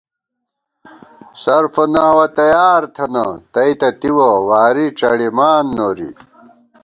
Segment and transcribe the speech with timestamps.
[1.43, 6.09] صرف و نحو تیار تھنہ تئ تہ تِوَہ واری ڄَڑِمان نوری